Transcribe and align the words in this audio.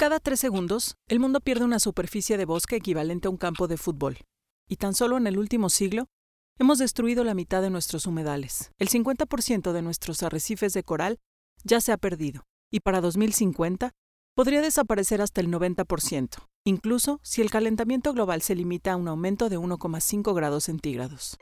Cada 0.00 0.18
tres 0.18 0.40
segundos, 0.40 0.96
el 1.08 1.20
mundo 1.20 1.40
pierde 1.40 1.66
una 1.66 1.78
superficie 1.78 2.38
de 2.38 2.46
bosque 2.46 2.76
equivalente 2.76 3.28
a 3.28 3.30
un 3.30 3.36
campo 3.36 3.68
de 3.68 3.76
fútbol. 3.76 4.16
Y 4.66 4.76
tan 4.76 4.94
solo 4.94 5.18
en 5.18 5.26
el 5.26 5.36
último 5.36 5.68
siglo, 5.68 6.06
hemos 6.58 6.78
destruido 6.78 7.22
la 7.22 7.34
mitad 7.34 7.60
de 7.60 7.68
nuestros 7.68 8.06
humedales. 8.06 8.72
El 8.78 8.88
50% 8.88 9.72
de 9.72 9.82
nuestros 9.82 10.22
arrecifes 10.22 10.72
de 10.72 10.84
coral 10.84 11.18
ya 11.64 11.82
se 11.82 11.92
ha 11.92 11.98
perdido. 11.98 12.44
Y 12.70 12.80
para 12.80 13.02
2050, 13.02 13.90
podría 14.34 14.62
desaparecer 14.62 15.20
hasta 15.20 15.42
el 15.42 15.48
90%, 15.48 16.46
incluso 16.64 17.20
si 17.22 17.42
el 17.42 17.50
calentamiento 17.50 18.14
global 18.14 18.40
se 18.40 18.54
limita 18.54 18.92
a 18.92 18.96
un 18.96 19.06
aumento 19.06 19.50
de 19.50 19.58
1,5 19.58 20.34
grados 20.34 20.64
centígrados. 20.64 21.36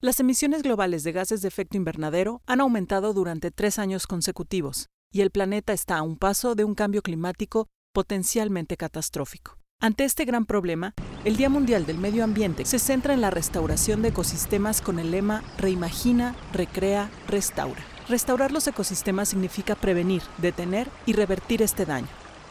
Las 0.00 0.20
emisiones 0.20 0.62
globales 0.62 1.02
de 1.02 1.10
gases 1.10 1.42
de 1.42 1.48
efecto 1.48 1.76
invernadero 1.76 2.40
han 2.46 2.60
aumentado 2.60 3.14
durante 3.14 3.50
tres 3.50 3.80
años 3.80 4.06
consecutivos, 4.06 4.90
y 5.14 5.20
el 5.20 5.30
planeta 5.30 5.72
está 5.72 5.98
a 5.98 6.02
un 6.02 6.16
paso 6.16 6.56
de 6.56 6.64
un 6.64 6.74
cambio 6.74 7.00
climático 7.00 7.68
potencialmente 7.94 8.76
catastrófico. 8.76 9.56
Ante 9.80 10.04
este 10.04 10.24
gran 10.24 10.44
problema, 10.44 10.92
el 11.24 11.36
Día 11.36 11.48
Mundial 11.48 11.86
del 11.86 11.98
Medio 11.98 12.24
Ambiente 12.24 12.64
se 12.64 12.80
centra 12.80 13.14
en 13.14 13.20
la 13.20 13.30
restauración 13.30 14.02
de 14.02 14.08
ecosistemas 14.08 14.80
con 14.80 14.98
el 14.98 15.12
lema 15.12 15.44
Reimagina, 15.56 16.34
Recrea, 16.52 17.10
Restaura. 17.28 17.80
Restaurar 18.08 18.50
los 18.50 18.66
ecosistemas 18.66 19.28
significa 19.28 19.76
prevenir, 19.76 20.22
detener 20.38 20.88
y 21.06 21.12
revertir 21.12 21.62
este 21.62 21.86
daño, 21.86 22.08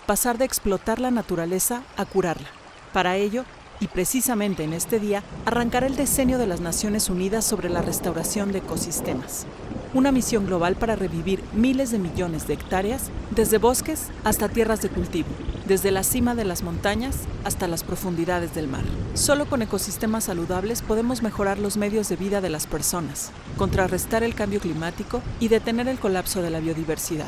pasar 0.07 0.37
de 0.37 0.45
explotar 0.45 1.01
la 1.01 1.11
naturaleza 1.11 1.83
a 1.97 2.05
curarla. 2.05 2.47
Para 2.93 3.17
ello, 3.17 3.43
y 3.81 3.87
precisamente 3.87 4.63
en 4.63 4.71
este 4.71 5.01
día, 5.01 5.21
arrancará 5.45 5.85
el 5.85 5.97
decenio 5.97 6.37
de 6.37 6.47
las 6.47 6.61
Naciones 6.61 7.09
Unidas 7.09 7.43
sobre 7.43 7.69
la 7.69 7.81
restauración 7.81 8.53
de 8.53 8.59
ecosistemas 8.59 9.47
una 9.93 10.11
misión 10.11 10.45
global 10.45 10.75
para 10.75 10.95
revivir 10.95 11.43
miles 11.53 11.91
de 11.91 11.99
millones 11.99 12.47
de 12.47 12.53
hectáreas, 12.53 13.09
desde 13.31 13.57
bosques 13.57 14.07
hasta 14.23 14.49
tierras 14.49 14.81
de 14.81 14.89
cultivo, 14.89 15.29
desde 15.67 15.91
la 15.91 16.03
cima 16.03 16.35
de 16.35 16.45
las 16.45 16.63
montañas 16.63 17.15
hasta 17.43 17.67
las 17.67 17.83
profundidades 17.83 18.55
del 18.55 18.67
mar. 18.67 18.83
Solo 19.13 19.45
con 19.45 19.61
ecosistemas 19.61 20.25
saludables 20.25 20.81
podemos 20.81 21.21
mejorar 21.21 21.59
los 21.59 21.77
medios 21.77 22.09
de 22.09 22.15
vida 22.15 22.41
de 22.41 22.49
las 22.49 22.67
personas, 22.67 23.31
contrarrestar 23.57 24.23
el 24.23 24.35
cambio 24.35 24.59
climático 24.59 25.21
y 25.39 25.47
detener 25.47 25.87
el 25.87 25.99
colapso 25.99 26.41
de 26.41 26.49
la 26.49 26.59
biodiversidad. 26.59 27.27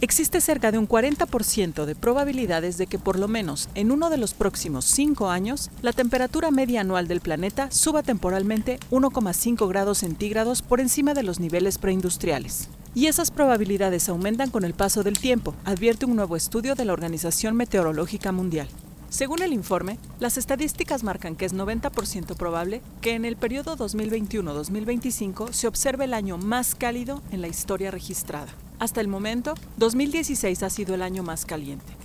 Existe 0.00 0.40
cerca 0.40 0.70
de 0.70 0.78
un 0.78 0.86
40% 0.86 1.84
de 1.84 1.96
probabilidades 1.96 2.78
de 2.78 2.86
que 2.86 3.00
por 3.00 3.18
lo 3.18 3.26
menos 3.26 3.68
en 3.74 3.90
uno 3.90 4.10
de 4.10 4.16
los 4.16 4.32
próximos 4.32 4.84
cinco 4.84 5.28
años 5.28 5.70
la 5.82 5.92
temperatura 5.92 6.52
media 6.52 6.82
anual 6.82 7.08
del 7.08 7.20
planeta 7.20 7.68
suba 7.72 8.04
temporalmente 8.04 8.78
1,5 8.92 9.68
grados 9.68 9.98
centígrados 9.98 10.62
por 10.62 10.78
encima 10.78 11.14
de 11.14 11.24
los 11.24 11.40
niveles 11.40 11.78
preindustriales. 11.78 12.68
Y 12.94 13.06
esas 13.06 13.32
probabilidades 13.32 14.08
aumentan 14.08 14.50
con 14.50 14.64
el 14.64 14.72
paso 14.72 15.02
del 15.02 15.18
tiempo, 15.18 15.52
advierte 15.64 16.06
un 16.06 16.14
nuevo 16.14 16.36
estudio 16.36 16.76
de 16.76 16.84
la 16.84 16.92
Organización 16.92 17.56
Meteorológica 17.56 18.30
Mundial. 18.30 18.68
Según 19.10 19.42
el 19.42 19.52
informe, 19.52 19.98
las 20.20 20.38
estadísticas 20.38 21.02
marcan 21.02 21.34
que 21.34 21.44
es 21.44 21.54
90% 21.54 22.36
probable 22.36 22.82
que 23.00 23.14
en 23.14 23.24
el 23.24 23.36
periodo 23.36 23.76
2021-2025 23.76 25.52
se 25.52 25.66
observe 25.66 26.04
el 26.04 26.14
año 26.14 26.38
más 26.38 26.76
cálido 26.76 27.20
en 27.32 27.40
la 27.40 27.48
historia 27.48 27.90
registrada. 27.90 28.54
Hasta 28.78 29.00
el 29.00 29.08
momento, 29.08 29.54
2016 29.78 30.62
ha 30.62 30.70
sido 30.70 30.94
el 30.94 31.02
año 31.02 31.22
más 31.22 31.44
caliente. 31.44 31.96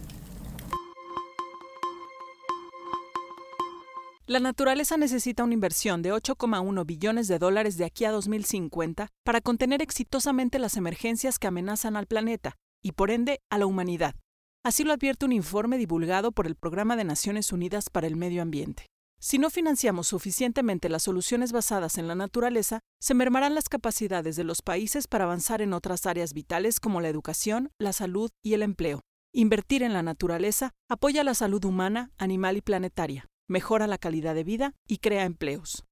La 4.25 4.39
naturaleza 4.39 4.97
necesita 4.97 5.43
una 5.43 5.53
inversión 5.53 6.01
de 6.01 6.11
8,1 6.11 6.85
billones 6.85 7.27
de 7.27 7.37
dólares 7.37 7.77
de 7.77 7.85
aquí 7.85 8.05
a 8.05 8.11
2050 8.11 9.09
para 9.23 9.41
contener 9.41 9.81
exitosamente 9.81 10.57
las 10.57 10.77
emergencias 10.77 11.37
que 11.37 11.47
amenazan 11.47 11.95
al 11.95 12.07
planeta 12.07 12.55
y 12.81 12.93
por 12.93 13.11
ende 13.11 13.41
a 13.51 13.59
la 13.59 13.67
humanidad. 13.67 14.15
Así 14.63 14.83
lo 14.83 14.93
advierte 14.93 15.25
un 15.25 15.33
informe 15.33 15.77
divulgado 15.77 16.31
por 16.31 16.47
el 16.47 16.55
Programa 16.55 16.95
de 16.95 17.03
Naciones 17.03 17.51
Unidas 17.51 17.89
para 17.89 18.07
el 18.07 18.15
Medio 18.15 18.41
Ambiente. 18.41 18.87
Si 19.25 19.37
no 19.37 19.49
financiamos 19.49 20.09
suficientemente 20.09 20.89
las 20.89 21.03
soluciones 21.03 21.53
basadas 21.53 21.97
en 21.97 22.09
la 22.09 22.13
naturaleza, 22.13 22.81
se 22.99 23.13
mermarán 23.13 23.55
las 23.55 23.69
capacidades 23.69 24.35
de 24.35 24.43
los 24.43 24.61
países 24.61 25.07
para 25.07 25.23
avanzar 25.23 25.61
en 25.61 25.71
otras 25.71 26.05
áreas 26.05 26.33
vitales 26.33 26.81
como 26.81 26.99
la 26.99 27.07
educación, 27.07 27.71
la 27.79 27.93
salud 27.93 28.31
y 28.43 28.53
el 28.53 28.63
empleo. 28.63 28.99
Invertir 29.33 29.81
en 29.81 29.93
la 29.93 30.03
naturaleza 30.03 30.71
apoya 30.89 31.23
la 31.23 31.35
salud 31.35 31.63
humana, 31.63 32.11
animal 32.17 32.57
y 32.57 32.61
planetaria, 32.61 33.29
mejora 33.47 33.87
la 33.87 33.97
calidad 33.97 34.35
de 34.35 34.43
vida 34.43 34.73
y 34.89 34.97
crea 34.97 35.23
empleos. 35.23 35.85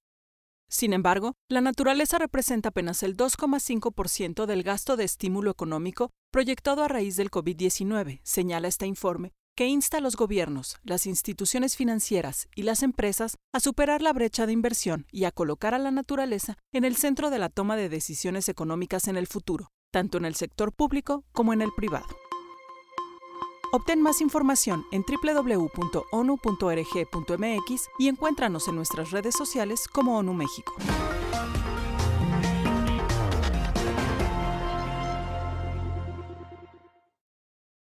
Sin 0.69 0.91
embargo, 0.91 1.35
la 1.49 1.61
naturaleza 1.61 2.17
representa 2.17 2.69
apenas 2.69 3.01
el 3.01 3.15
2,5% 3.15 4.45
del 4.45 4.63
gasto 4.63 4.97
de 4.97 5.05
estímulo 5.05 5.51
económico 5.51 6.11
proyectado 6.33 6.83
a 6.83 6.89
raíz 6.89 7.15
del 7.15 7.31
COVID-19, 7.31 8.19
señala 8.23 8.67
este 8.67 8.87
informe, 8.87 9.31
que 9.55 9.67
insta 9.67 9.97
a 9.97 10.01
los 10.01 10.15
gobiernos, 10.15 10.77
las 10.83 11.05
instituciones 11.05 11.75
financieras 11.75 12.47
y 12.55 12.63
las 12.63 12.83
empresas 12.83 13.37
a 13.53 13.59
superar 13.59 14.01
la 14.01 14.13
brecha 14.13 14.45
de 14.45 14.53
inversión 14.53 15.05
y 15.11 15.25
a 15.25 15.31
colocar 15.31 15.73
a 15.73 15.79
la 15.79 15.91
naturaleza 15.91 16.57
en 16.73 16.85
el 16.85 16.95
centro 16.95 17.29
de 17.29 17.39
la 17.39 17.49
toma 17.49 17.75
de 17.75 17.89
decisiones 17.89 18.49
económicas 18.49 19.07
en 19.07 19.17
el 19.17 19.27
futuro, 19.27 19.67
tanto 19.91 20.17
en 20.17 20.25
el 20.25 20.35
sector 20.35 20.71
público 20.73 21.23
como 21.31 21.53
en 21.53 21.61
el 21.61 21.71
privado. 21.75 22.07
Obtén 23.73 24.01
más 24.01 24.19
información 24.19 24.85
en 24.91 25.05
www.onu.org.mx 25.05 25.71
y 27.99 28.07
encuéntranos 28.09 28.67
en 28.67 28.75
nuestras 28.75 29.11
redes 29.11 29.33
sociales 29.35 29.87
como 29.87 30.17
ONU 30.17 30.33
México. 30.33 30.73